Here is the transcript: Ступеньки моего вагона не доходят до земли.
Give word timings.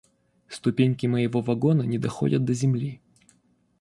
Ступеньки 0.47 1.05
моего 1.05 1.41
вагона 1.41 1.83
не 1.83 1.99
доходят 1.99 2.43
до 2.43 2.55
земли. 2.55 2.99